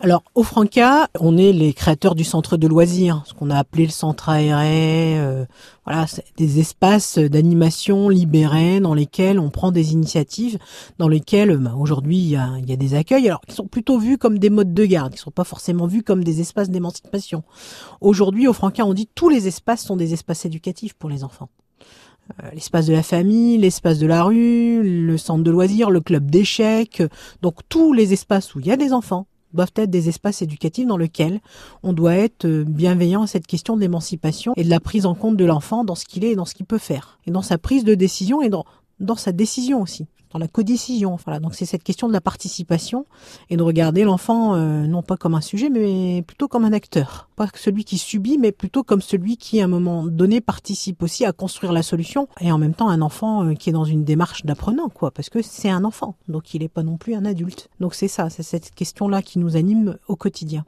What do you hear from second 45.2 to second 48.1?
un sujet, mais plutôt comme un acteur. Pas celui qui